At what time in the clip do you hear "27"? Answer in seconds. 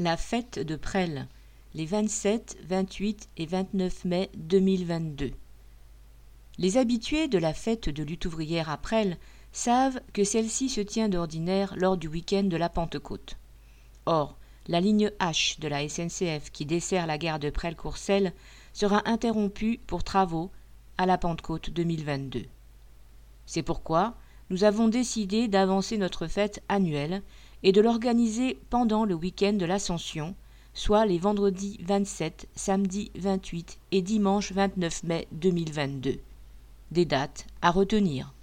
1.86-2.56, 31.82-32.48